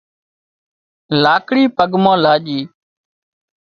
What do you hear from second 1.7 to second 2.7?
پڳ مان لاڄي